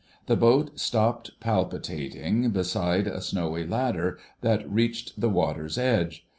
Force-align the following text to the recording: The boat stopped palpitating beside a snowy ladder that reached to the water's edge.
The 0.25 0.35
boat 0.35 0.79
stopped 0.79 1.39
palpitating 1.39 2.49
beside 2.49 3.05
a 3.05 3.21
snowy 3.21 3.67
ladder 3.67 4.17
that 4.41 4.67
reached 4.67 5.13
to 5.13 5.19
the 5.21 5.29
water's 5.29 5.77
edge. 5.77 6.25